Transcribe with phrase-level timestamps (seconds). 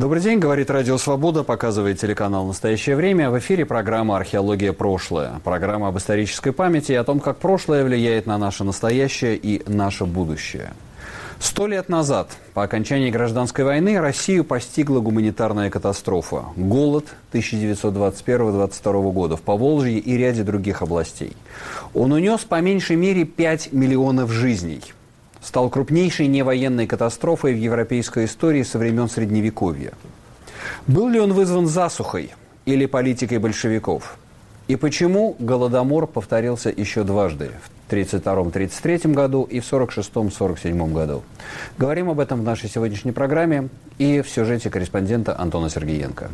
[0.00, 3.30] Добрый день, говорит Радио Свобода, показывает телеканал «Настоящее время».
[3.30, 4.72] В эфире программа «Археология.
[4.72, 5.42] Прошлое».
[5.44, 10.06] Программа об исторической памяти и о том, как прошлое влияет на наше настоящее и наше
[10.06, 10.72] будущее.
[11.38, 16.46] Сто лет назад, по окончании гражданской войны, Россию постигла гуманитарная катастрофа.
[16.56, 17.04] Голод
[17.34, 21.36] 1921-22 года в Поволжье и ряде других областей.
[21.92, 24.80] Он унес по меньшей мере 5 миллионов жизней–
[25.42, 29.92] стал крупнейшей невоенной катастрофой в европейской истории со времен Средневековья.
[30.86, 32.30] Был ли он вызван засухой
[32.66, 34.16] или политикой большевиков?
[34.68, 37.50] И почему Голодомор повторился еще дважды,
[37.88, 41.22] в 1932-1933 году и в 1946-1947 году?
[41.76, 46.30] Говорим об этом в нашей сегодняшней программе и в сюжете корреспондента Антона Сергеенко.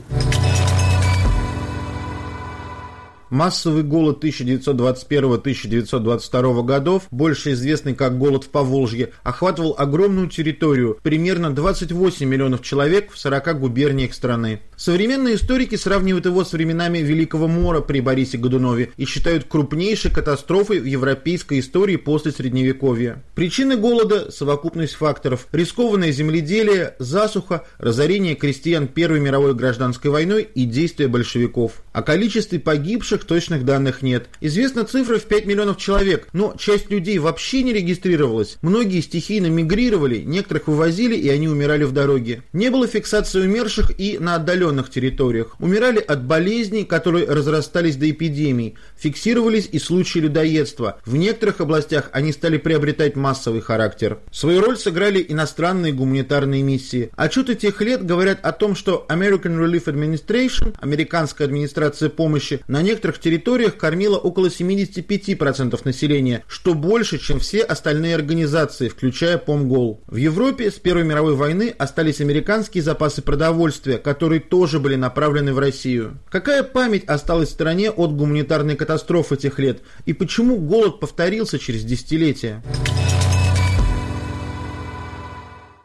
[3.30, 12.26] Массовый голод 1921-1922 годов, больше известный как голод в Поволжье, охватывал огромную территорию, примерно 28
[12.26, 14.60] миллионов человек в 40 губерниях страны.
[14.76, 20.80] Современные историки сравнивают его с временами Великого Мора при Борисе Годунове и считают крупнейшей катастрофой
[20.80, 23.24] в европейской истории после Средневековья.
[23.34, 31.08] Причины голода– совокупность факторов– рискованное земледелие, засуха, разорение крестьян Первой мировой гражданской войной и действия
[31.08, 31.82] большевиков.
[31.92, 34.28] О количестве погибших погибших точных данных нет.
[34.40, 38.58] Известна цифра в 5 миллионов человек, но часть людей вообще не регистрировалась.
[38.62, 42.42] Многие стихийно мигрировали, некоторых вывозили и они умирали в дороге.
[42.52, 45.56] Не было фиксации умерших и на отдаленных территориях.
[45.60, 48.74] Умирали от болезней, которые разрастались до эпидемий.
[48.96, 51.00] Фиксировались и случаи людоедства.
[51.06, 54.18] В некоторых областях они стали приобретать массовый характер.
[54.30, 57.10] Свою роль сыграли иностранные гуманитарные миссии.
[57.16, 63.05] Отчеты тех лет говорят о том, что American Relief Administration, американская администрация помощи, на некоторых
[63.06, 70.02] некоторых территориях кормила около 75% населения, что больше, чем все остальные организации, включая Помгол.
[70.08, 75.58] В Европе с Первой мировой войны остались американские запасы продовольствия, которые тоже были направлены в
[75.60, 76.18] Россию.
[76.28, 79.82] Какая память осталась в стране от гуманитарной катастрофы тех лет?
[80.04, 82.62] И почему голод повторился через десятилетия?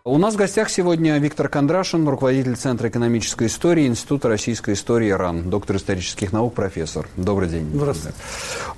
[0.03, 5.51] У нас в гостях сегодня Виктор Кондрашин, руководитель Центра экономической истории Института российской истории РАН,
[5.51, 7.07] доктор исторических наук, профессор.
[7.17, 7.69] Добрый день.
[7.71, 8.17] Здравствуйте.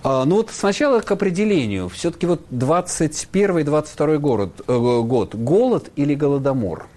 [0.03, 1.87] А, ну вот сначала к определению.
[1.87, 5.33] Все-таки вот 21-22 год, э, год.
[5.35, 6.87] Голод или голодомор?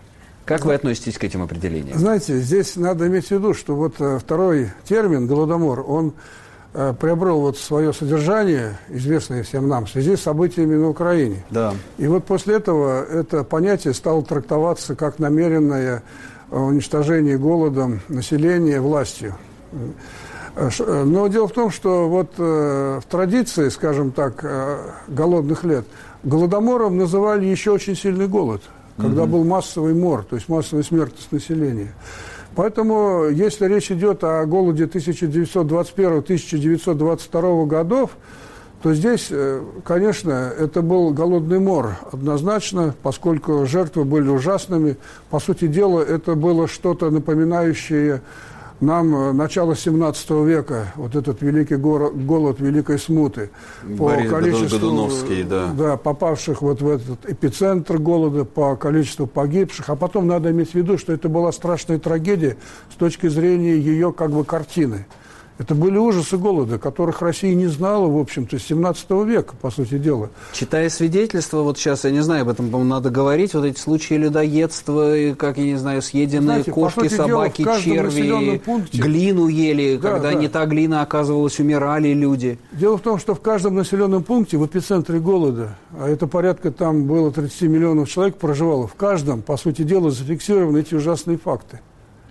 [0.44, 1.96] Как вы относитесь к этим определениям?
[1.96, 6.14] Знаете, здесь надо иметь в виду, что вот э, второй термин «голодомор», он
[7.00, 11.44] приобрел вот свое содержание, известное всем нам, в связи с событиями на Украине.
[11.50, 11.74] Да.
[11.96, 16.02] И вот после этого это понятие стало трактоваться как намеренное
[16.50, 19.34] э, уничтожение голодом населения властью.
[20.54, 24.44] Э, но дело в том, что вот в традиции, скажем так,
[25.08, 25.86] голодных лет,
[26.22, 28.62] голодомором называли еще очень сильный голод,
[28.96, 29.32] когда угу.
[29.32, 31.94] был массовый мор, то есть массовая смертность населения.
[32.56, 38.16] Поэтому, если речь идет о голоде 1921-1922 годов,
[38.82, 44.96] то здесь, э, конечно, это был голодный мор однозначно, поскольку жертвы были ужасными.
[45.28, 48.22] По сути дела, это было что-то напоминающее
[48.80, 53.50] нам э, начало 17 века, вот этот великий город, голод Великой Смуты,
[53.98, 54.78] по Борис количеству
[55.42, 55.72] да.
[55.76, 60.74] Да, попавших вот в этот эпицентр голода, по количеству погибших, а потом надо иметь в
[60.74, 62.56] виду, что это была страшная трагедия
[62.92, 65.06] с точки зрения ее как бы картины.
[65.58, 69.96] Это были ужасы голода, которых Россия не знала, в общем-то, с 17 века, по сути
[69.96, 70.28] дела.
[70.52, 74.14] Читая свидетельства, вот сейчас, я не знаю, об этом, по-моему, надо говорить, вот эти случаи
[74.14, 79.96] людоедства, и, как, я не знаю, съеденные Знаете, кошки, собаки, дела, черви, пункте, глину ели,
[79.96, 80.34] да, когда да.
[80.34, 82.58] не та глина оказывалась, умирали люди.
[82.72, 87.06] Дело в том, что в каждом населенном пункте, в эпицентре голода, а это порядка там
[87.06, 91.80] было 30 миллионов человек проживало, в каждом, по сути дела, зафиксированы эти ужасные факты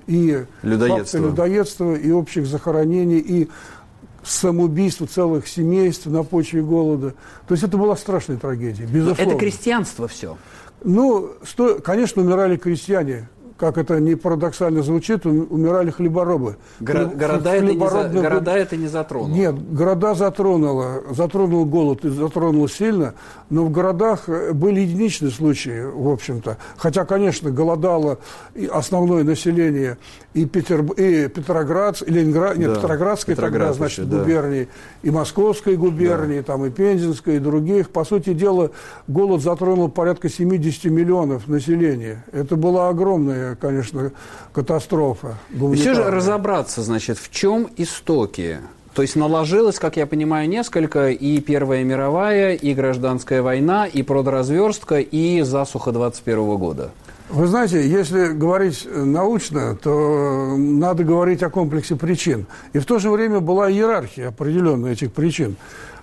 [0.08, 1.18] и людоедство.
[1.18, 3.50] людоедства, и общих захоронений, и
[4.24, 7.14] самоубийств целых семейств на почве голода.
[7.48, 9.26] То есть это была страшная трагедия, безусловно.
[9.26, 10.38] Но это крестьянство все.
[10.84, 11.80] Ну, сто...
[11.80, 16.58] конечно, умирали крестьяне, как это не парадоксально звучит, умирали хлеборобы.
[16.80, 19.34] Горо города, это не за, города это не затронуло?
[19.34, 23.14] Нет, города затронуло, затронул голод и затронул сильно,
[23.50, 26.58] но в городах э, были единичные случаи, в общем-то.
[26.76, 28.20] Хотя, конечно, голодало
[28.72, 29.98] основное население
[30.36, 34.20] и, Петер, и Петроград, и Ленинград, нет, да, Петроградской Петроград тогда, значит, еще, да.
[34.20, 34.68] губернии,
[35.02, 36.44] и Московской губернии, да.
[36.44, 37.90] там, и Пензенской, и других.
[37.90, 38.72] По сути дела,
[39.08, 42.26] голод затронул порядка 70 миллионов населения.
[42.34, 44.12] Это была огромная, конечно,
[44.52, 45.38] катастрофа.
[45.52, 48.60] И все же разобраться, значит, в чем истоки
[48.94, 55.00] то есть наложилось, как я понимаю, несколько и Первая мировая, и гражданская война, и продразверстка,
[55.00, 56.92] и засуха 21 года.
[57.30, 62.46] Вы знаете, если говорить научно, то надо говорить о комплексе причин.
[62.74, 65.56] И в то же время была иерархия определенная этих причин.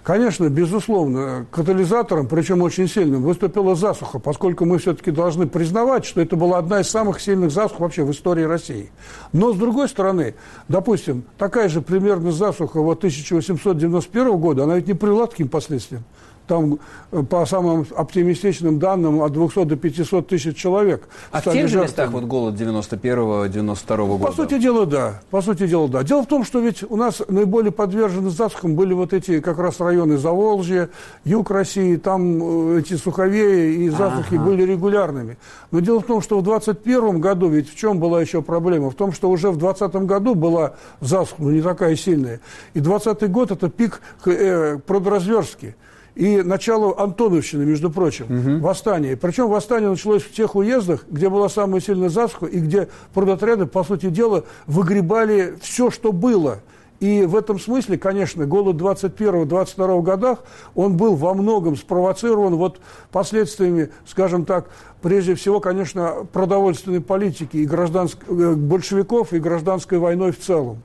[0.03, 6.35] Конечно, безусловно, катализатором, причем очень сильным, выступила засуха, поскольку мы все-таки должны признавать, что это
[6.35, 8.91] была одна из самых сильных засух вообще в истории России.
[9.33, 10.35] Но, с другой стороны,
[10.67, 16.03] допустим, такая же примерно засуха вот 1891 года, она ведь не привела к таким последствиям
[16.47, 16.79] там
[17.11, 21.09] э, по самым оптимистичным данным от 200 до 500 тысяч человек.
[21.31, 24.27] А в тех же местах вот голод 91-92 года?
[24.27, 25.21] По сути дела, да.
[25.31, 26.03] По сути дела, да.
[26.03, 29.81] Дело в том, что ведь у нас наиболее подвержены засухам были вот эти как раз
[29.81, 30.91] районы Заволжья,
[31.25, 34.45] юг России, там э, эти суховеи и засухи ага.
[34.45, 35.39] были регулярными.
[35.71, 38.91] Но дело в том, что в 21 году, ведь в чем была еще проблема?
[38.91, 42.41] В том, что уже в 20 году была засуха, но не такая сильная.
[42.75, 45.77] И 20 год это пик э, продразверстки
[46.15, 48.67] и начало Антоновщины, между прочим, угу.
[48.67, 49.17] восстание.
[49.17, 53.85] Причем восстание началось в тех уездах, где была самая сильная засуха, и где продотряды, по
[53.85, 56.59] сути дела, выгребали все, что было.
[57.01, 60.39] И в этом смысле, конечно, голод 21-22 годах,
[60.77, 62.79] он был во многом спровоцирован вот
[63.11, 64.71] последствиями, скажем так,
[65.01, 68.19] прежде всего, конечно, продовольственной политики и гражданск...
[68.29, 70.85] Э, большевиков, и гражданской войной в целом.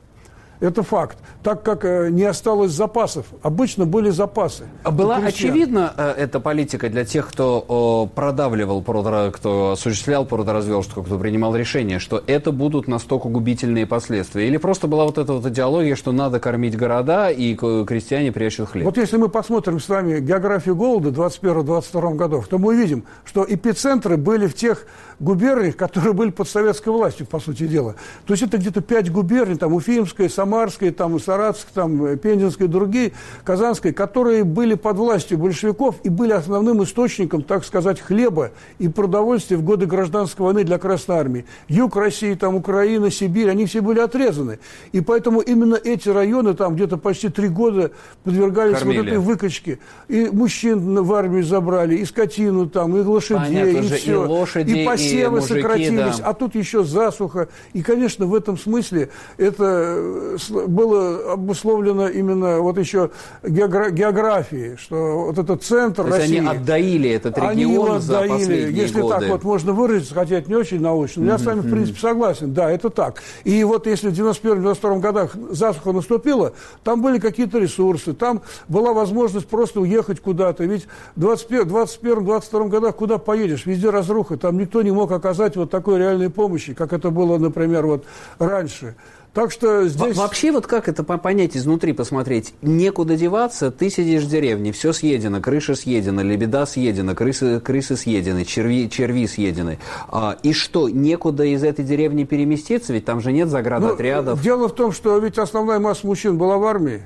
[0.59, 1.17] Это факт.
[1.43, 3.27] Так как э, не осталось запасов.
[3.43, 4.65] Обычно были запасы.
[4.83, 11.55] А была очевидна э, эта политика для тех, кто продавливал, кто осуществлял продоразвелштку, кто принимал
[11.55, 14.47] решение, что это будут настолько губительные последствия?
[14.47, 18.85] Или просто была вот эта вот идеология, что надо кормить города, и крестьяне прячут хлеб?
[18.85, 24.17] Вот если мы посмотрим с вами географию голода 21-22 годов, то мы увидим, что эпицентры
[24.17, 24.85] были в тех
[25.19, 27.95] губерниях, которые были под советской властью, по сути дела.
[28.25, 30.46] То есть это где-то пять губерний, там Уфимская, Самарская,
[30.95, 33.13] там Саратовская, там Пензенская, другие,
[33.43, 39.57] Казанская, которые были под властью большевиков и были основным источником, так сказать, хлеба и продовольствия
[39.57, 41.45] в годы гражданской войны для Красной Армии.
[41.67, 44.59] Юг России, там Украина, Сибирь, они все были отрезаны.
[44.91, 47.91] И поэтому именно эти районы там где-то почти три года
[48.23, 48.99] подвергались Кормили.
[48.99, 49.79] вот этой выкачке.
[50.07, 54.23] И мужчин в армию забрали, и скотину там, и лошадей, Понятно, и все.
[54.23, 56.25] И лошади, и, и посевы мужики, сократились, да.
[56.25, 57.49] а тут еще засуха.
[57.73, 63.11] И, конечно, в этом смысле это э, было обусловлено именно вот еще
[63.43, 66.37] географией, что вот этот центр То России...
[66.37, 69.19] они отдаили этот регион они его отдаили, если годы.
[69.19, 71.21] так вот можно выразиться, хотя это не очень научно.
[71.21, 71.27] Mm-hmm.
[71.27, 72.53] Я с вами, в принципе, согласен.
[72.53, 73.21] Да, это так.
[73.43, 79.47] И вот если в 91-92 годах засуха наступила, там были какие-то ресурсы, там была возможность
[79.47, 80.63] просто уехать куда-то.
[80.63, 83.65] Ведь в 21-22 годах куда поедешь?
[83.65, 87.85] Везде разруха, там никто не мог оказать вот такой реальной помощи, как это было, например,
[87.85, 88.05] вот
[88.39, 88.95] раньше.
[89.37, 90.15] Так что здесь...
[90.15, 92.55] Во вообще вот как это понять изнутри, посмотреть?
[92.63, 98.45] Некуда деваться, ты сидишь в деревне, все съедено, крыша съедена, лебеда съедена, крысы, крысы съедены,
[98.45, 99.77] черви, черви съедены.
[100.07, 102.93] А, и что, некуда из этой деревни переместиться?
[102.93, 104.39] Ведь там же нет заградотрядов.
[104.39, 107.03] Ну, дело в том, что ведь основная масса мужчин была в армии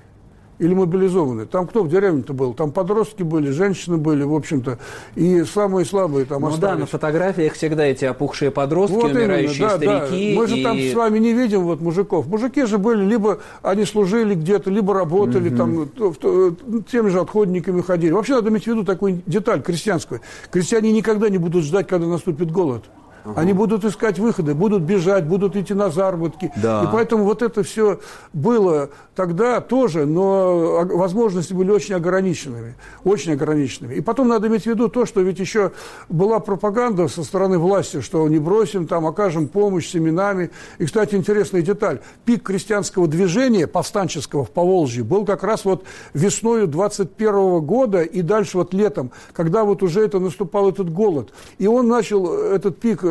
[0.61, 1.47] или мобилизованные.
[1.47, 2.53] Там кто в деревне-то был?
[2.53, 4.77] Там подростки были, женщины были, в общем-то,
[5.15, 6.61] и самые слабые там ну остались.
[6.61, 10.35] да, на фотографиях всегда эти опухшие подростки, вот умирающие именно, да, старики.
[10.35, 10.39] Да.
[10.39, 10.63] Мы же и...
[10.63, 12.27] там с вами не видим вот мужиков.
[12.27, 15.57] Мужики же были, либо они служили где-то, либо работали угу.
[15.57, 16.55] там, то, то,
[16.91, 18.11] теми же отходниками ходили.
[18.11, 20.21] Вообще надо иметь в виду такую деталь крестьянскую.
[20.51, 22.83] Крестьяне никогда не будут ждать, когда наступит голод.
[23.25, 23.33] Угу.
[23.35, 26.51] Они будут искать выходы, будут бежать, будут идти на заработки.
[26.55, 26.83] Да.
[26.83, 27.99] И поэтому вот это все
[28.33, 32.75] было тогда тоже, но возможности были очень ограниченными.
[33.03, 33.95] Очень ограниченными.
[33.95, 35.71] И потом надо иметь в виду то, что ведь еще
[36.09, 40.51] была пропаганда со стороны власти, что не бросим, там окажем помощь семенами.
[40.79, 41.99] И, кстати, интересная деталь.
[42.25, 48.57] Пик крестьянского движения, повстанческого в Поволжье, был как раз вот весною 21 года и дальше
[48.57, 51.31] вот летом, когда вот уже это наступал этот голод.
[51.57, 53.03] И он начал этот пик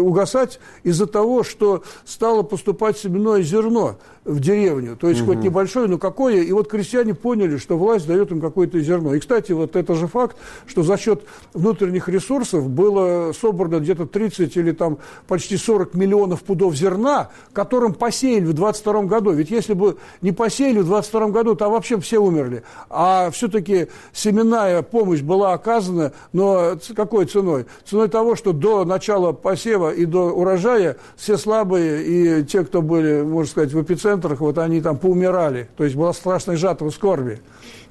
[0.00, 4.96] угасать из-за того, что стало поступать семенное зерно в деревню.
[4.96, 5.32] То есть угу.
[5.32, 6.42] хоть небольшое, но какое.
[6.42, 9.14] И вот крестьяне поняли, что власть дает им какое-то зерно.
[9.14, 11.22] И, кстати, вот это же факт, что за счет
[11.54, 18.44] внутренних ресурсов было собрано где-то 30 или там почти 40 миллионов пудов зерна, которым посеяли
[18.46, 19.30] в 22 году.
[19.30, 22.64] Ведь если бы не посеяли в 22 году, то вообще все умерли.
[22.90, 27.66] А все-таки семенная помощь была оказана, но какой ценой?
[27.84, 33.22] Ценой того, что до начала посева и до урожая все слабые и те, кто были,
[33.22, 35.68] можно сказать, в эпицентре, центрах, вот они там поумирали.
[35.76, 37.40] То есть была страшная жатва скорби.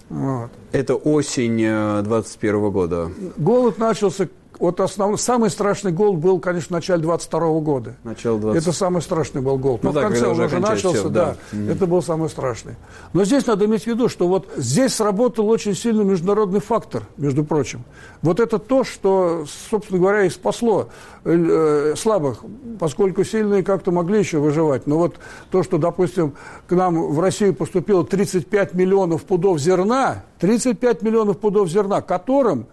[0.10, 0.50] Вот.
[0.72, 1.58] Это осень
[2.03, 3.12] 21 э, года.
[3.38, 4.27] Голод начался
[4.60, 7.96] вот основной, самый страшный голод был, конечно, в начале 22 года.
[8.04, 8.62] Начало 20...
[8.62, 9.58] Это самый страшный был.
[9.58, 11.36] Но ну, в да, конце он уже начался, все, да.
[11.52, 11.72] да.
[11.72, 12.76] Это был самый страшный.
[13.14, 17.44] Но здесь надо иметь в виду, что вот здесь сработал очень сильный международный фактор, между
[17.44, 17.84] прочим.
[18.22, 20.90] Вот это то, что, собственно говоря, и спасло
[21.24, 22.44] э, слабых,
[22.80, 24.88] поскольку сильные как-то могли еще выживать.
[24.88, 25.16] Но вот
[25.52, 26.34] то, что, допустим,
[26.68, 32.68] к нам в Россию поступило 35 миллионов пудов зерна, 35 миллионов пудов зерна, которым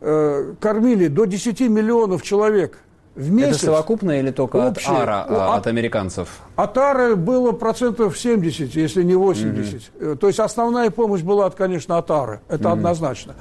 [0.00, 2.78] э, кормили до 10 миллионов человек
[3.14, 3.56] в месяц.
[3.56, 6.28] Это совокупно или только общее, от АРА, ну, от, от американцев?
[6.56, 9.82] От АРА было процентов 70, если не 80.
[10.00, 10.16] Угу.
[10.16, 12.40] То есть основная помощь была, конечно, от АРА.
[12.48, 12.74] Это угу.
[12.74, 13.34] однозначно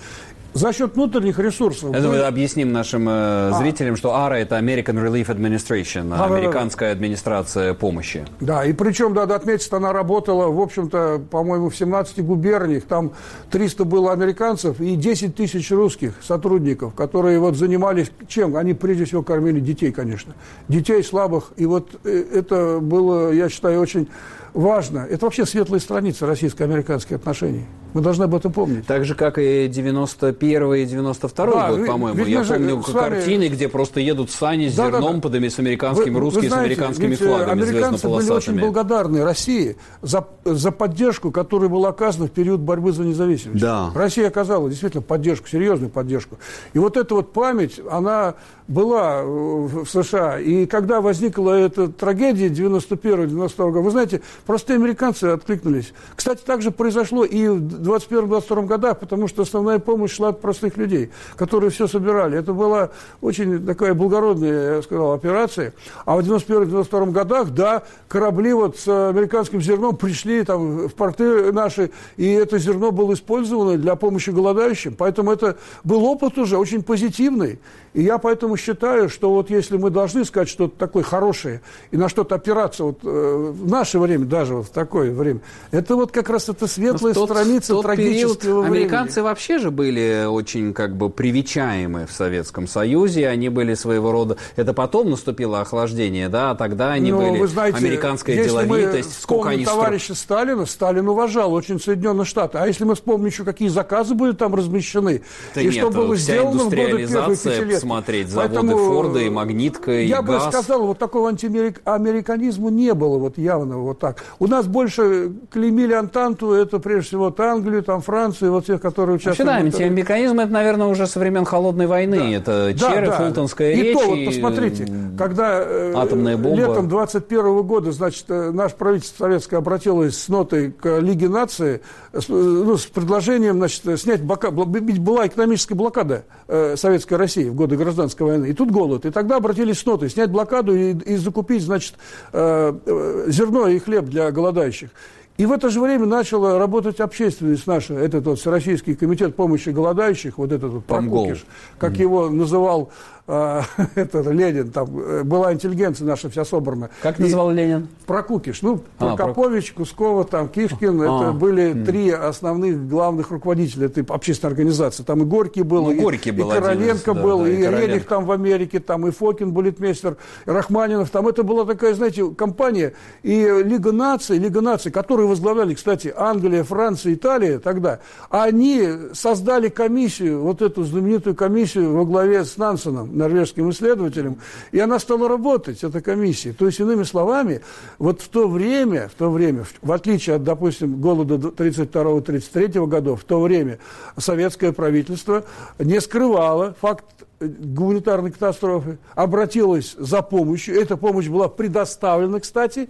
[0.54, 1.94] за счет внутренних ресурсов.
[1.94, 3.52] Это мы объясним нашим э, а.
[3.60, 7.06] зрителям, что АРА– это American Relief Administration, а, американская да, да, да.
[7.06, 8.26] администрация помощи.
[8.40, 12.84] Да, и причем, надо отметить, она работала, в общем-то, по-моему, в 17 губерниях.
[12.84, 13.14] Там
[13.52, 18.56] 300 было американцев и 10 тысяч русских сотрудников, которые вот занимались чем?
[18.56, 20.34] Они прежде всего кормили детей, конечно.
[20.68, 21.52] Детей слабых.
[21.58, 24.08] И вот э, это было, я считаю, очень
[24.54, 25.08] важно.
[25.10, 27.66] Это вообще светлая страница российско-американских отношений.
[27.94, 28.86] Мы должны об этом помнить.
[28.86, 32.26] Так же, как и 91 и 92 да, год, по-моему.
[32.26, 33.10] Я помню вами...
[33.10, 35.50] картины, где просто едут сани с да, зерном да, да.
[35.50, 39.78] с американскими, вы, русские вы знаете, с американскими э, флагами американцы были очень благодарны России
[40.02, 43.62] за, за поддержку, которая была оказана в период борьбы за независимость.
[43.62, 43.92] Да.
[43.94, 46.38] Россия оказала действительно поддержку, серьезную поддержку.
[46.74, 48.36] И вот эта вот память, она
[48.68, 50.40] была э, в США.
[50.40, 55.94] И когда возникла эта трагедия 91-92 года, вы знаете, простые американцы откликнулись.
[56.16, 61.12] Кстати, также произошло и в 21-22 годах, потому что основная помощь шла от простых людей,
[61.36, 62.38] которые все собирали.
[62.38, 62.90] Это была
[63.22, 65.74] очень такая благородная, я сказал, операция.
[66.06, 71.92] А в 91-92 годах, да, корабли вот с американским зерном пришли там в порты наши,
[72.18, 74.96] и это зерно было использовано для помощи голодающим.
[74.96, 77.60] Поэтому это был опыт уже очень позитивный.
[77.94, 82.10] И я поэтому считаю, что вот если мы должны сказать что-то такое хорошее и на
[82.10, 86.30] что-то опираться вот, э, в наше время, даже вот в такое время, это вот как
[86.30, 88.78] раз эта светлая тот, страница тот трагического времени.
[88.80, 94.38] Американцы вообще же были очень как бы привечаемы в Советском Союзе, они были своего рода...
[94.56, 97.40] Это потом наступило охлаждение, да, а тогда они Но, были...
[97.40, 99.66] Вы знаете, американская деловитость, сколько они...
[99.66, 102.58] товарища Сталина, Сталин уважал очень Соединенные Штаты.
[102.58, 105.22] А если мы вспомним еще, какие заказы были там размещены,
[105.54, 109.20] да и нет, что было сделано в годы первых пяти лет, смотреть заводы Поэтому Форда
[109.20, 110.46] и Магнитка, и Я ГАЗ.
[110.46, 114.24] бы сказал, вот такого антиамериканизма не было вот явного вот так.
[114.40, 119.18] У нас больше клеймили Антанту, это прежде всего вот Англию, там Францию, вот тех, которые
[119.18, 119.50] участвовали.
[119.50, 122.18] Вообще, да, антиамериканизм, это, наверное, уже со времен Холодной войны.
[122.18, 122.30] Да.
[122.30, 123.18] Это да, Черри, да.
[123.18, 123.96] Фултонская и речь.
[123.96, 124.88] И то, вот посмотрите,
[125.18, 126.58] когда э, атомная бомба.
[126.58, 132.30] летом 21 года, значит, э, наше правительство советское обратилось с нотой к Лиге нации, с,
[132.30, 134.66] э, ну, с предложением, значит, снять блокаду.
[134.66, 138.48] Была экономическая блокада э, Советской России в годы гражданской войны.
[138.48, 139.06] И тут голод.
[139.06, 141.96] И тогда обратились с нотой снять блокаду и, и закупить, значит,
[142.32, 144.90] э, э, зерно и хлеб для голодающих.
[145.38, 150.38] И в это же время начала работать общественность наша, этот вот Всероссийский комитет помощи голодающих,
[150.38, 151.46] вот этот вот Прокукиш,
[151.80, 152.92] как его называл
[153.96, 156.90] это, Ленин, там э, была интеллигенция наша вся собрана.
[157.02, 157.88] Как называл и Ленин?
[158.06, 158.62] Прокукиш.
[158.62, 159.88] Ну, а, Прокопович, Прок...
[159.88, 161.86] Кускова, там, Кишкин, а, это были м.
[161.86, 165.04] три основных главных руководителя этой общественной организации.
[165.04, 167.66] Там и Горький был, ну, и, Горький был и Короленко из, был, да, и, и
[167.66, 171.10] Рерих там в Америке, там и Фокин, булитмейстер, Рахманинов.
[171.10, 172.92] Там это была такая, знаете, компания.
[173.22, 178.00] И Лига наций, Лига наций, которую возглавляли, кстати, Англия, Франция, Италия тогда,
[178.30, 184.38] они создали комиссию, вот эту знаменитую комиссию во главе с Нансеном, норвежским исследователем,
[184.72, 186.54] и она стала работать, эта комиссия.
[186.54, 187.62] То есть, иными словами,
[188.00, 193.24] вот в то время, в то время, в отличие от, допустим, голода 32-33 годов, в
[193.26, 193.80] то время
[194.18, 195.46] советское правительство
[195.80, 197.06] не скрывало факт
[197.40, 200.80] гуманитарной катастрофы, обратилось за помощью.
[200.80, 202.90] Эта помощь была предоставлена, кстати,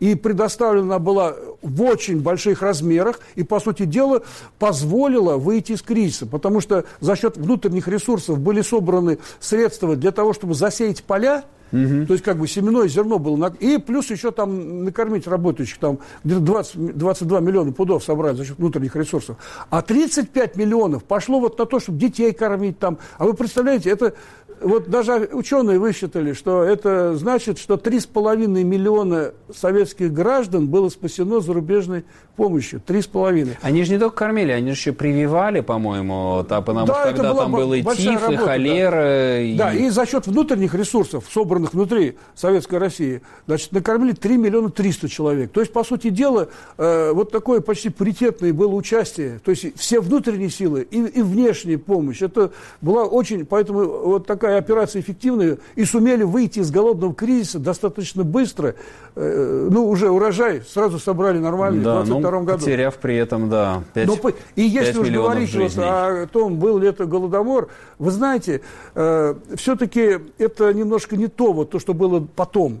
[0.00, 4.22] и предоставлена была в очень больших размерах и, по сути дела,
[4.58, 10.32] позволила выйти из кризиса, потому что за счет внутренних ресурсов были собраны средства для того,
[10.32, 12.06] чтобы засеять поля, Угу.
[12.06, 13.36] То есть, как бы семенное зерно было.
[13.36, 13.46] На...
[13.58, 15.78] И плюс еще там накормить работающих.
[15.78, 19.36] Там где-то 20, 22 миллиона пудов собрали за счет внутренних ресурсов.
[19.70, 22.98] А 35 миллионов пошло вот на то, чтобы детей кормить там.
[23.18, 24.14] А вы представляете, это
[24.64, 32.04] вот даже ученые высчитали, что это значит, что 3,5 миллиона советских граждан было спасено зарубежной
[32.36, 32.80] помощью.
[32.84, 33.56] 3,5.
[33.62, 37.52] Они же не только кормили, они же еще прививали, по-моему, потому да, что когда там
[37.52, 38.90] было и тиф, и холера.
[38.90, 39.40] Да.
[39.40, 39.56] И...
[39.56, 45.08] да, и за счет внутренних ресурсов, собранных внутри Советской России, значит, накормили 3 миллиона 300
[45.08, 45.52] человек.
[45.52, 49.40] То есть, по сути дела, э, вот такое почти паритетное было участие.
[49.44, 52.22] То есть, все внутренние силы и, и внешняя помощь.
[52.22, 55.58] Это была очень, поэтому вот такая операция эффективная.
[55.74, 58.74] И сумели выйти из голодного кризиса достаточно быстро.
[59.16, 62.58] Э, ну, уже урожай сразу собрали нормальный да, в 2022 ну, году.
[62.58, 66.88] потеряв при этом, да, 5, Но, И если уж говорить вот о том, был ли
[66.88, 67.68] это голодомор,
[67.98, 68.60] вы знаете,
[68.94, 72.80] э, все-таки это немножко не то, вот то, что было потом.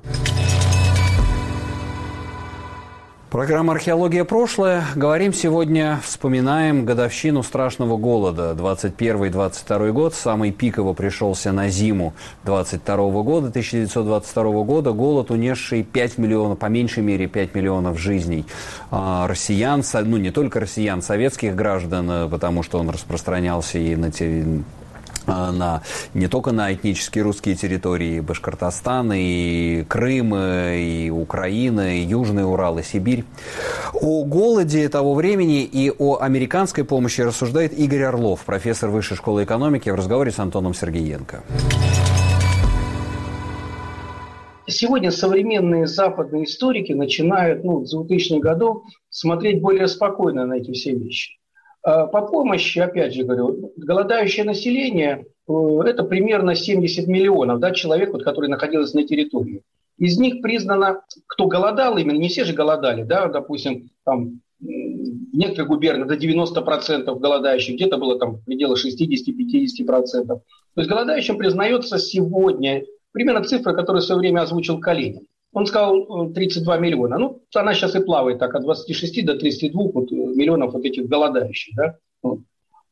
[3.34, 4.22] Программа «Археология.
[4.22, 4.84] Прошлое».
[4.94, 8.54] Говорим сегодня, вспоминаем годовщину страшного голода.
[8.56, 12.14] 21-22 год, самый пик его пришелся на зиму
[12.44, 14.92] 22 года, 1922 года.
[14.92, 18.44] Голод, унесший 5 миллионов, по меньшей мере 5 миллионов жизней
[18.92, 24.12] а, россиян, ну не только россиян, советских граждан, э, потому что он распространялся и на
[25.26, 25.82] на,
[26.14, 32.82] не только на этнические русские территории Башкортостана, и Крым, и Украина, и Южный Урал, и
[32.82, 33.24] Сибирь.
[33.92, 39.90] О голоде того времени и о американской помощи рассуждает Игорь Орлов, профессор Высшей школы экономики,
[39.90, 41.42] в разговоре с Антоном Сергеенко.
[44.66, 50.94] Сегодня современные западные историки начинают ну, с 2000-х годов смотреть более спокойно на эти все
[50.94, 51.38] вещи.
[51.84, 55.52] А, по помощи, опять же говорю, голодающее население э,–
[55.86, 59.62] это примерно 70 миллионов да, человек, вот, которые находились на территории.
[59.98, 65.68] Из них признано, кто голодал именно, не все же голодали, да, допустим, там, в некоторых
[65.68, 70.26] губерниях до 90% голодающих, где-то было там в пределах 60-50%.
[70.26, 70.40] То
[70.76, 75.26] есть голодающим признается сегодня примерно цифра, которую в свое время озвучил Калинин.
[75.54, 77.18] Он сказал 32 э, миллиона.
[77.18, 81.08] Ну, она сейчас и плавает так, от 26 до 32 вот, э, миллионов вот этих
[81.08, 81.74] голодающих.
[81.76, 81.96] Да?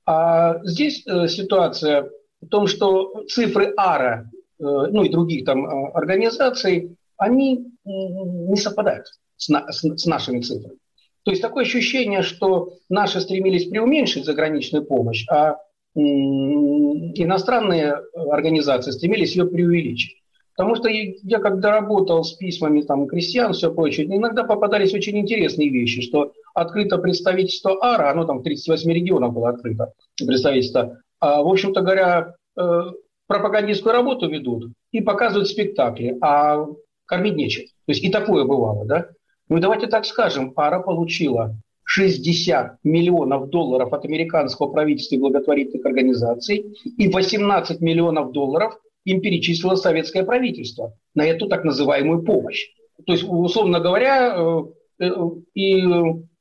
[0.06, 5.90] А здесь э, ситуация в том, что цифры АРА, э, ну и других там э,
[5.92, 10.78] организаций, они не совпадают с, на, с, с нашими цифрами.
[11.24, 15.56] То есть такое ощущение, что наши стремились преуменьшить заграничную помощь, а
[15.94, 20.21] иностранные организации стремились ее преувеличить.
[20.56, 25.70] Потому что я когда работал с письмами там, крестьян, все прочее, иногда попадались очень интересные
[25.70, 31.48] вещи, что открыто представительство АРА, оно там в 38 регионах было открыто, представительство, а, в
[31.48, 32.80] общем-то говоря, э,
[33.26, 36.66] пропагандистскую работу ведут и показывают спектакли, а
[37.06, 37.64] кормить нечем.
[37.86, 39.08] То есть и такое бывало, да?
[39.48, 46.76] Ну давайте так скажем, АРА получила 60 миллионов долларов от американского правительства и благотворительных организаций
[46.84, 52.68] и 18 миллионов долларов им перечислило советское правительство на эту так называемую помощь.
[53.06, 55.10] То есть, условно говоря, э, э,
[55.54, 55.82] и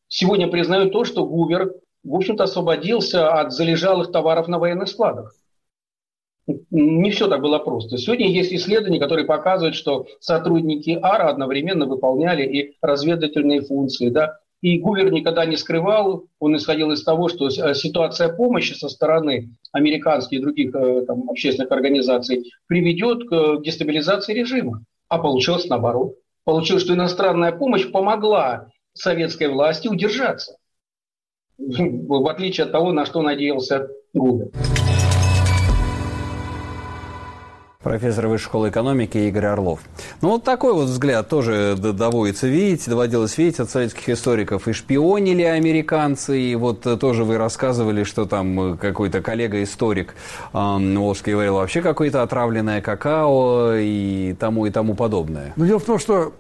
[0.08, 5.34] сегодня признают то, что Гувер, в общем-то, освободился от залежалых товаров на военных складах.
[6.70, 7.98] Не все так было просто.
[7.98, 14.78] Сегодня есть исследования, которые показывают, что сотрудники АРА одновременно выполняли и разведывательные функции, да, и
[14.78, 20.38] Гувер никогда не скрывал, он исходил из того, что э, ситуация помощи со стороны американских
[20.38, 24.84] и других э, там, общественных организаций приведет к дестабилизации режима.
[25.10, 26.16] А получилось наоборот.
[26.44, 30.58] Получилось, что иностранная помощь помогла советской власти удержаться.
[31.58, 34.52] В отличие от того, на что надеялся Гувер.
[37.84, 39.80] Профессор Высшей школы экономики Игорь Орлов.
[40.22, 44.68] Ну, вот такой вот взгляд тоже доводится видеть, доводилось видеть от советских историков.
[44.68, 50.16] И шпионили американцы, и вот тоже вы рассказывали, что там какой-то коллега-историк
[50.54, 55.54] э, Волжский говорил, вообще какое-то отравленное какао и тому и тому подобное.
[55.56, 56.34] Ну, дело в том, что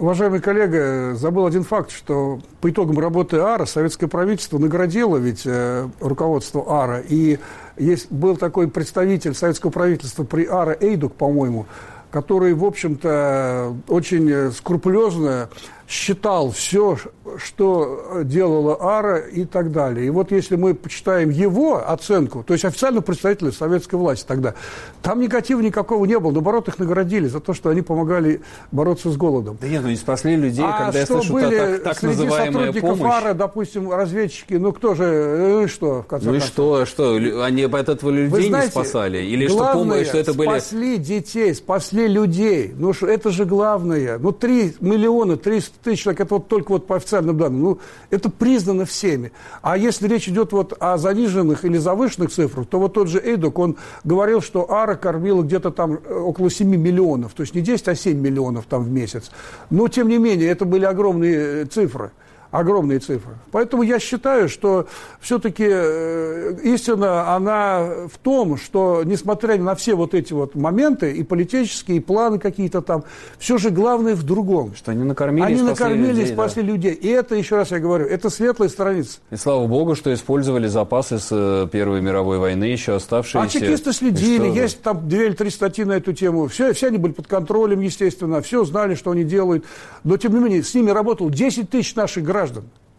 [0.00, 5.88] уважаемый коллега забыл один факт, что по итогам работы АРА советское правительство наградило ведь э,
[6.00, 7.02] руководство АРА.
[7.08, 7.38] И
[7.80, 11.66] есть, был такой представитель советского правительства при АРА Эйдук, по-моему,
[12.10, 15.48] который, в общем-то, очень скрупулезно
[15.90, 16.96] считал все,
[17.36, 20.06] что делала Ара и так далее.
[20.06, 24.54] И вот если мы почитаем его оценку, то есть официального представителя советской власти тогда,
[25.02, 26.30] там негатива никакого не было.
[26.30, 29.58] Наоборот, их наградили за то, что они помогали бороться с голодом.
[29.60, 32.98] Да нет, ну не спасли людей, а когда я слышу были так, так среди сотрудников
[32.98, 33.12] помощь.
[33.12, 37.64] АРА, допустим, разведчики, ну кто же, и что, в конце Ну и что, что, они
[37.64, 39.18] от этого людей знаете, не спасали?
[39.24, 40.50] Или что помощь, что это были...
[40.50, 42.72] спасли детей, спасли людей.
[42.76, 44.18] Ну это же главное.
[44.18, 47.62] Ну 3 миллиона 300 тысяч человек, это вот только вот по официальным данным.
[47.62, 47.78] Ну,
[48.10, 49.32] это признано всеми.
[49.62, 53.58] А если речь идет вот о заниженных или завышенных цифрах, то вот тот же Эйдок,
[53.58, 57.32] он говорил, что Ара кормила где-то там э, около 7 миллионов.
[57.34, 59.30] То есть не 10, а 7 миллионов там в месяц.
[59.70, 62.12] Но, тем не менее, это были огромные э, цифры.
[62.50, 63.34] Огромные цифры.
[63.52, 64.88] Поэтому я считаю, что
[65.20, 71.22] все-таки э, истина, она в том, что, несмотря на все вот эти вот моменты, и
[71.22, 73.04] политические, и планы какие-то там,
[73.38, 74.74] все же главное в другом.
[74.74, 76.68] Что они накормили, Они спасли накормили, людей, спасли да.
[76.68, 76.92] людей.
[76.92, 79.18] И это, еще раз я говорю, это светлая страница.
[79.30, 83.40] И слава богу, что использовали запасы с э, Первой мировой войны, еще оставшиеся.
[83.42, 86.48] А чекисты следили, что- есть там две или три статьи на эту тему.
[86.48, 89.64] Все, все они были под контролем, естественно, все знали, что они делают.
[90.02, 92.39] Но, тем не менее, с ними работало 10 тысяч наших граждан.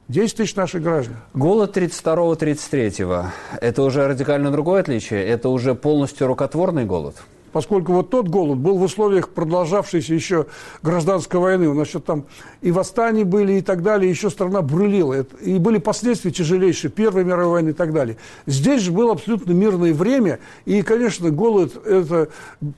[0.07, 1.15] 10 тысяч наших граждан.
[1.33, 3.25] Голод 32-33.
[3.61, 5.25] Это уже радикально другое отличие?
[5.25, 7.15] Это уже полностью рукотворный голод?
[7.51, 10.45] Поскольку вот тот голод был в условиях продолжавшейся еще
[10.81, 11.67] гражданской войны.
[11.67, 12.25] У нас еще там
[12.61, 15.13] и восстания были, и так далее, еще страна брулила.
[15.13, 18.17] Это- И были последствия тяжелейшие, Первой мировой войны и так далее.
[18.45, 20.39] Здесь же было абсолютно мирное время.
[20.65, 22.29] И, конечно, голод– это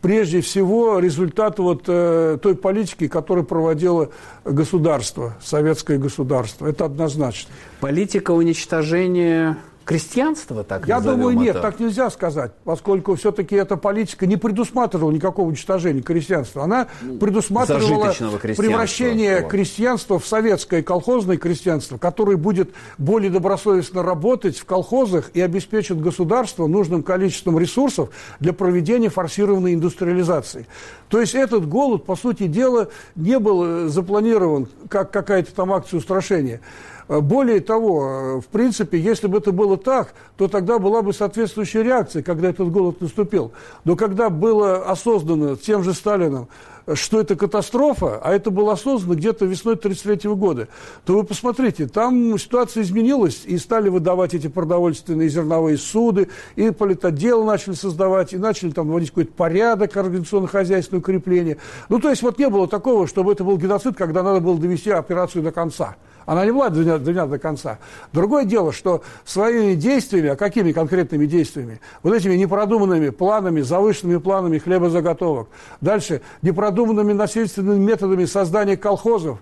[0.02, 4.10] прежде всего результат вот э, той политики, которую проводило
[4.46, 6.68] государство, советское государство.
[6.68, 7.52] Это однозначно.
[7.80, 11.62] Политика уничтожения крестьянства, так Я думаю, нет, это?
[11.62, 16.64] так нельзя сказать, поскольку все-таки эта политика не предусматривала никакого уничтожения крестьянства.
[16.64, 16.88] Она
[17.20, 19.52] предусматривала зажиточного крестьянства превращение вот.
[19.52, 26.68] крестьянства в советское колхозное крестьянство, которое будет более добросовестно работать в колхозах и обеспечит государство
[26.68, 30.68] нужным количеством ресурсов для проведения форсированной индустриализации.
[31.10, 36.00] То есть этот голод, по сути дела, не был э, запланирован как какая-то там акция
[36.00, 36.62] устрашения.
[37.08, 41.14] Э, Более того, э, в принципе, если бы это было так, то тогда была бы
[41.14, 43.52] соответствующая реакция, когда этот голод наступил.
[43.84, 46.48] Но когда было осознано тем же Сталином,
[46.96, 50.68] что это катастрофа, а это было осознано где-то весной 1933 года,
[51.06, 57.46] то вы посмотрите, там ситуация изменилась, и стали выдавать эти продовольственные зерновые суды, и политотдел
[57.46, 61.58] начали создавать, и начали там вводить какой-то порядок организационно-хозяйственное укрепление.
[61.90, 64.92] Ну, то есть вот не было такого, чтобы это был геноцид, когда надо было довести
[64.92, 65.96] операцию до конца.
[66.26, 67.80] Она не была доведена, доведена до конца.
[68.12, 71.82] Другое дело, что своими действиями, а какими конкретными действиями?
[72.02, 75.48] Вот этими непродуманными планами, завышенными планами хлебозаготовок.
[75.82, 79.40] Дальше, непродуманными насильственными методами создания колхозов,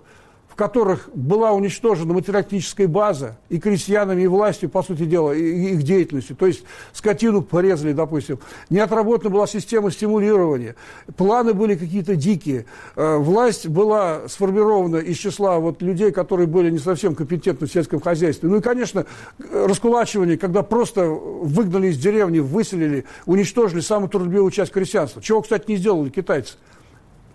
[0.52, 5.82] в которых была уничтожена материально-техническая база и крестьянами, и властью, по сути дела, и их
[5.82, 6.36] деятельностью.
[6.36, 6.62] То есть
[6.92, 8.38] скотину порезали, допустим.
[8.68, 10.76] Не отработана была система стимулирования.
[11.16, 12.66] Планы были какие-то дикие.
[12.96, 18.00] Э, Власть была сформирована из числа вот людей, которые были не совсем компетентны в сельском
[18.00, 18.50] хозяйстве.
[18.50, 19.06] Ну и, конечно,
[19.38, 25.22] раскулачивание, когда просто выгнали из деревни, выселили, уничтожили самую трудолюбивую часть крестьянства.
[25.22, 26.56] Чего, кстати, не сделали китайцы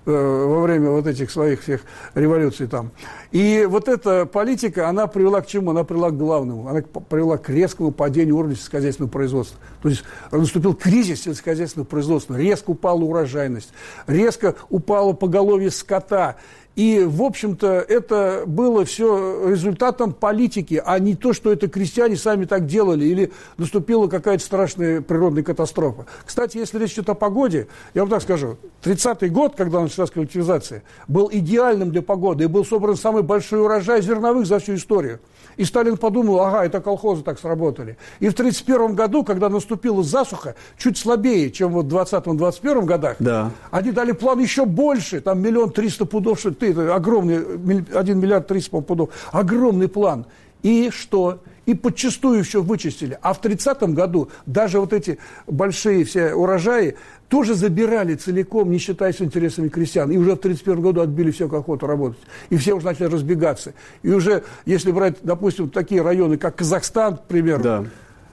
[0.07, 1.81] во время вот этих своих всех
[2.15, 2.91] революций там.
[3.31, 5.71] И вот эта политика, она привела к чему?
[5.71, 6.67] Она привела к главному.
[6.69, 9.59] Она привела к резкому падению уровня сельскохозяйственного производства.
[9.81, 13.73] То есть наступил кризис сельскохозяйственного производства, резко упала урожайность,
[14.07, 16.37] резко упало поголовье скота.
[16.77, 22.45] И, в общем-то, это было все результатом политики, а не то, что это крестьяне сами
[22.45, 26.05] так делали или наступила какая-то страшная природная катастрофа.
[26.23, 30.83] Кстати, если речь идет о погоде, я вам так скажу, 30-й год, когда началась коллективизация,
[31.07, 35.19] был идеальным для погоды, и был собран самый большой урожай зерновых за всю историю.
[35.55, 37.97] И Сталин подумал, ага, это колхозы так сработали.
[38.19, 43.51] И в 1931 году, когда наступила засуха, чуть слабее, чем вот в 20-21 годах, Да.
[43.71, 48.47] они дали план еще больше, там миллион триста пудов, что ты, это огромный, один миллиард
[48.47, 50.25] триста пудов, огромный план.
[50.63, 51.39] И что?
[51.67, 53.19] И подчастую еще вычистили.
[53.21, 56.95] А в 30-м году даже вот эти большие все урожаи
[57.27, 60.09] тоже забирали целиком, не считаясь интересами крестьян.
[60.09, 62.19] И уже в 31 году отбили всех охоту работать.
[62.49, 63.73] И все уже начали разбегаться.
[64.01, 67.85] И уже, если брать, допустим, такие районы, как Казахстан, к примеру, Да.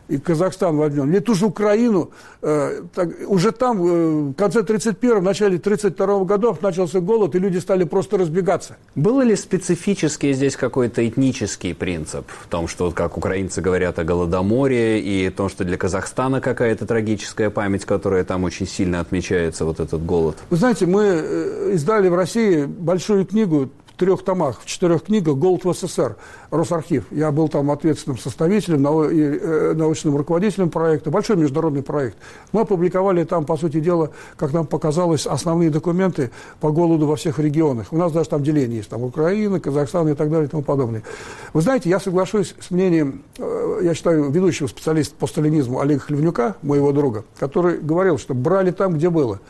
[0.09, 2.11] И Казахстан возьмем, или ту же Украину,
[2.43, 7.39] э, так, уже там э, в конце 31-го, в начале 32 годов начался голод, и
[7.39, 8.77] люди стали просто разбегаться.
[8.95, 15.01] Был ли специфический здесь какой-то этнический принцип в том, что, как украинцы говорят о Голодоморе,
[15.01, 19.81] и о том, что для Казахстана какая-то трагическая память, которая там очень сильно отмечается, вот
[19.81, 20.37] этот голод?
[20.51, 25.65] Вы знаете, мы э, издали в России большую книгу трех томах, в четырех книгах «Голод
[25.65, 26.17] в СССР»,
[26.51, 27.05] Росархив.
[27.11, 31.11] Я был там ответственным составителем, э, научным руководителем проекта.
[31.11, 32.17] Большой международный проект.
[32.53, 36.31] Мы опубликовали там, по сути дела, как нам показалось, основные документы
[36.61, 37.89] по голоду во всех регионах.
[37.91, 38.89] У нас даже там деление есть.
[38.89, 41.03] Там Украина, Казахстан и так далее и тому подобное.
[41.53, 46.57] Вы знаете, я соглашусь с мнением, э, я считаю, ведущего специалиста по сталинизму Олега Хлевнюка,
[46.63, 49.41] моего друга, который говорил, что брали там, где было.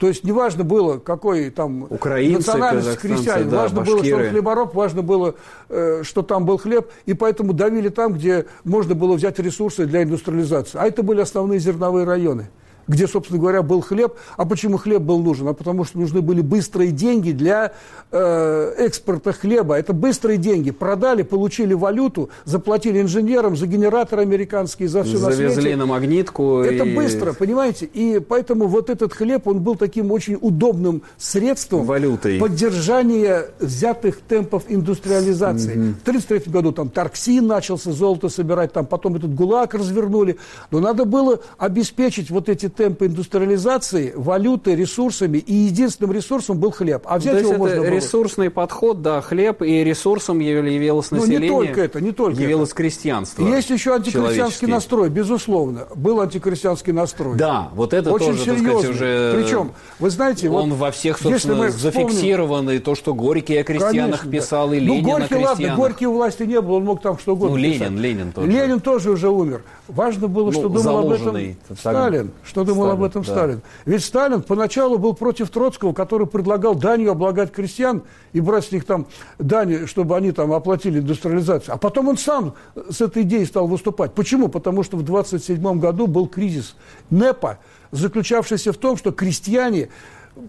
[0.00, 4.24] То есть неважно было, какой там Украинцы, национальность казахстанцы, крестьян, да, важно было, что башкиры.
[4.24, 5.34] он хлебороб, важно было,
[5.68, 10.02] э, что там был хлеб, и поэтому давили там, где можно было взять ресурсы для
[10.02, 10.78] индустриализации.
[10.78, 12.48] А это были основные зерновые районы,
[12.90, 14.14] где, собственно говоря, был хлеб.
[14.36, 15.46] А почему хлеб был нужен?
[15.46, 17.72] А потому что нужны были быстрые деньги для
[18.10, 19.76] э, экспорта хлеба.
[19.78, 20.72] Это быстрые деньги.
[20.72, 25.76] Продали, получили валюту, заплатили инженерам за генераторы американские, за все Завезли на свете.
[25.76, 26.58] на магнитку.
[26.62, 26.96] Это и...
[26.96, 27.86] быстро, понимаете?
[27.86, 32.40] И поэтому вот этот хлеб, он был таким очень удобным средством Валютой.
[32.40, 35.74] поддержания взятых темпов индустриализации.
[35.76, 35.94] Мгм.
[35.94, 40.38] В 1933 году там Тарксин начался золото собирать, там потом этот ГУЛАГ развернули.
[40.72, 47.02] Но надо было обеспечить вот эти темпы индустриализации валютой, ресурсами, и единственным ресурсом был хлеб.
[47.04, 47.84] А взять То его это можно было...
[47.90, 51.50] ресурсный подход, да, хлеб, и ресурсом явилось Ну, не население.
[51.50, 53.46] только это, не только Явилось крестьянство.
[53.46, 55.88] Есть еще антикрестьянский настрой, безусловно.
[55.94, 57.36] Был антикрестьянский настрой.
[57.36, 58.90] Да, вот это Очень тоже, так сказать, серьезный.
[58.90, 59.42] уже...
[59.42, 63.12] Причем, вы знаете, вот Он во всех, если собственно, мы вспомним- зафиксирован, и то, что
[63.12, 64.76] Горький о крестьянах Конечно, писал, да.
[64.76, 65.76] и ну, Ленин о Горький, ладно, крестьянах.
[65.76, 67.90] Горький у власти не был, он мог там что угодно Ну, Ленин, писать.
[67.92, 68.50] Ленин тоже.
[68.50, 69.62] Ленин тоже уже умер.
[69.88, 72.30] Важно было, Ну, что думал об этом Сталин.
[72.44, 73.32] Что думал Сталин, об этом да.
[73.32, 73.62] Сталин.
[73.84, 78.84] Ведь Сталин поначалу был против Троцкого, который предлагал данью облагать крестьян и брать с них
[78.84, 79.06] там
[79.38, 81.74] дани, чтобы они там оплатили индустриализацию.
[81.74, 82.54] А потом он сам
[82.88, 84.12] с этой идеей стал выступать.
[84.14, 84.48] Почему?
[84.48, 86.76] Потому что в 27 году был кризис
[87.10, 87.58] НЭПа,
[87.90, 89.88] заключавшийся в том, что крестьяне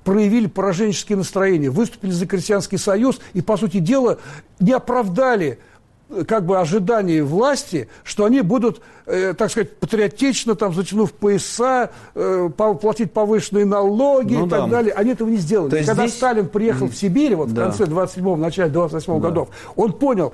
[0.03, 4.19] проявили пораженческие настроения, выступили за крестьянский союз и, по сути дела,
[4.59, 5.59] не оправдали
[6.09, 11.89] э, как бы ожиданий власти, что они будут, э, так сказать, патриотично, там, затянув пояса,
[12.15, 12.49] э,
[12.81, 14.67] платить повышенные налоги Ну и так да.
[14.67, 14.93] далее.
[14.93, 15.69] Они этого не сделали.
[15.71, 17.61] То И когда здесь- Сталин приехал в Сибирь, вот Да.
[17.61, 20.33] в конце 27-го, начале 28-го годов, он понял,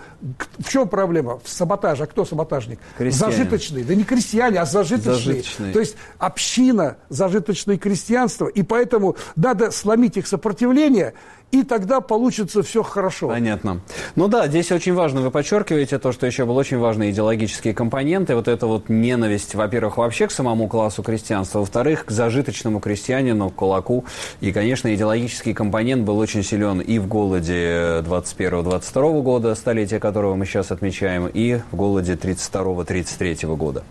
[0.60, 1.40] в чем проблема?
[1.44, 2.04] В саботаже.
[2.04, 2.80] А кто саботажник?
[2.98, 3.32] Крестьяне.
[3.34, 3.84] Зажиточные.
[3.84, 5.16] Да не крестьяне, а зажиточные.
[5.16, 5.74] Зажиточные.
[5.74, 8.48] То есть община, зажиточное крестьянство.
[8.48, 11.14] И поэтому надо сломить их сопротивление,
[11.52, 13.30] и тогда получится все хорошо.
[13.30, 13.82] Понятно.
[14.16, 18.36] Ну да, здесь очень важно, вы подчеркиваете то, что еще был очень важный идеологические компоненты.
[18.36, 23.56] Вот это вот ненависть, во-первых, вообще к самому классу крестьянства, во-вторых, к зажиточному крестьянину, к
[23.56, 24.06] кулаку.
[24.42, 30.46] И, конечно, идеологический компонент был очень силен и в голоде 21-22 года, столетия которого мы
[30.46, 33.84] сейчас отмечаем, и в голоде 32-33 года.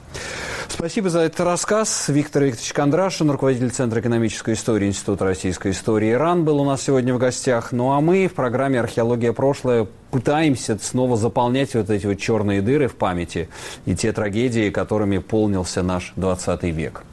[0.69, 2.09] Спасибо за этот рассказ.
[2.09, 7.15] Виктор Викторович Кондрашин, руководитель Центра экономической истории Института российской истории Иран, был у нас сегодня
[7.15, 7.73] в гостях.
[7.73, 9.33] Ну а мы в программе «Археология.
[9.33, 13.49] Прошлое» пытаемся снова заполнять вот эти вот черные дыры в памяти
[13.85, 17.05] и те трагедии, которыми полнился наш 20 век.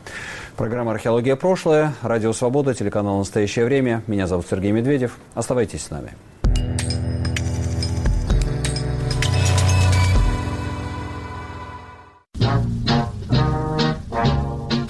[0.55, 1.35] Программа «Археология.
[1.35, 4.03] Прошлое», Радио Свобода, телеканал «Настоящее время».
[4.05, 5.17] Меня зовут Сергей Медведев.
[5.33, 6.11] Оставайтесь с нами.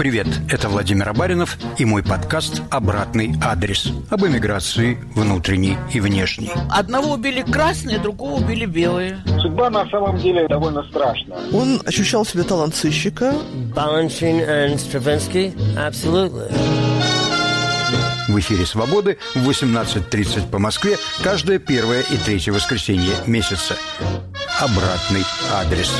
[0.04, 6.52] Привет, это Владимир Абаринов и мой подкаст «Обратный адрес» об эмиграции внутренней и внешней.
[6.70, 9.24] Одного убили красные, другого убили белые.
[9.40, 11.38] Судьба на самом деле довольно страшная.
[11.54, 13.34] Он ощущал в себе талант сыщика.
[13.74, 15.54] Balanchine and Stravinsky?
[15.78, 16.52] Absolutely.
[18.28, 23.78] В эфире «Свободы» в 18.30 по Москве каждое первое и третье воскресенье месяца.
[24.60, 25.94] «Обратный адрес».